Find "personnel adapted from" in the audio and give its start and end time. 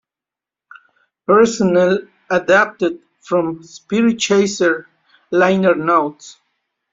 1.27-3.59